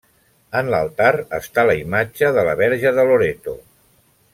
En 0.61 0.71
l'altar 0.75 1.11
està 1.39 1.67
la 1.71 1.77
imatge 1.83 2.33
de 2.39 2.49
la 2.51 2.59
Verge 2.65 2.99
de 3.01 3.09
Loreto. 3.13 3.59